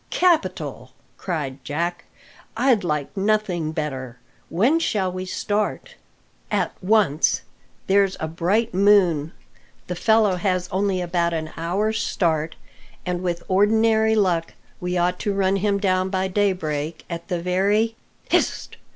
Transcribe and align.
"Capital!" 0.09 0.89
cried 1.15 1.63
Jack; 1.63 2.05
"I'd 2.57 2.83
like 2.83 3.15
nothing 3.15 3.71
better. 3.71 4.17
When 4.49 4.79
shall 4.79 5.11
we 5.11 5.25
start?" 5.27 5.93
"At 6.49 6.73
once. 6.81 7.43
There's 7.85 8.17
a 8.19 8.27
bright 8.27 8.73
moon, 8.73 9.31
the 9.85 9.95
fellow 9.95 10.37
has 10.37 10.67
only 10.71 11.01
about 11.01 11.33
an 11.33 11.51
hour's 11.55 12.01
start, 12.01 12.55
and 13.05 13.21
with 13.21 13.43
ordinary 13.47 14.15
luck 14.15 14.55
we 14.79 14.97
ought 14.97 15.19
to 15.19 15.33
run 15.35 15.57
him 15.57 15.77
down 15.77 16.09
by 16.09 16.27
daybreak 16.27 17.05
at 17.07 17.27
the 17.27 17.39
very" 17.39 17.95
"Hist!" 18.31 18.77